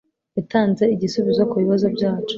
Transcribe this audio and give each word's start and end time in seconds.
Yatanze 0.37 0.83
igisubizo 0.95 1.41
kubibazo 1.51 1.85
byacu. 1.95 2.29